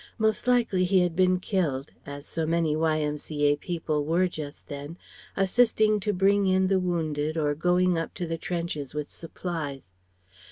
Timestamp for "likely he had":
0.47-1.15